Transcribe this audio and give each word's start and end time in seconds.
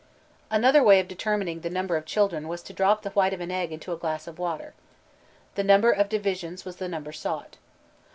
Another 0.49 0.81
way 0.83 0.99
of 0.99 1.07
determining 1.07 1.59
the 1.59 1.69
number 1.69 1.95
of 1.95 2.07
children 2.07 2.47
was 2.47 2.63
to 2.63 2.73
drop 2.73 3.03
the 3.03 3.11
white 3.11 3.33
of 3.35 3.39
an 3.39 3.51
egg 3.51 3.71
into 3.71 3.91
a 3.93 3.97
glass 3.97 4.25
of 4.25 4.39
water. 4.39 4.73
The 5.53 5.63
number 5.63 5.91
of 5.91 6.09
divisions 6.09 6.65
was 6.65 6.77
the 6.77 6.89
number 6.89 7.11
sought. 7.11 7.57